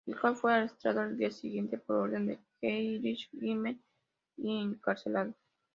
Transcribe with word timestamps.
Schaal 0.07 0.35
fue 0.35 0.51
arrestado 0.51 1.01
al 1.01 1.15
día 1.15 1.29
siguiente 1.29 1.77
por 1.77 1.95
orden 1.95 2.25
de 2.25 2.39
Heinrich 2.59 3.29
Himmler 3.33 3.77
y 4.35 4.59
encarcelado. 4.63 5.35